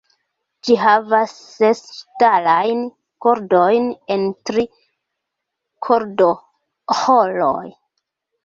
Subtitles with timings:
[0.67, 2.81] Ĝi havas ses ŝtalajn
[3.25, 4.65] kordojn en tri
[5.89, 7.67] kordoĥoroj.